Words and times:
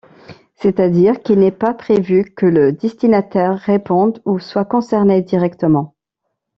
C'est-à-dire 0.55 1.21
qu'il 1.21 1.37
n'est 1.37 1.51
pas 1.51 1.75
prévu 1.75 2.33
que 2.35 2.47
le 2.47 2.71
destinataire 2.73 3.59
réponde 3.59 4.19
ou 4.25 4.39
soit 4.39 4.65
concerné 4.65 5.21
directement. 5.21 5.93